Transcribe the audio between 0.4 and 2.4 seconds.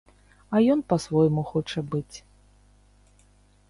А ён па-свойму хоча быць.